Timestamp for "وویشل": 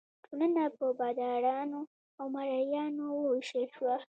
3.11-3.65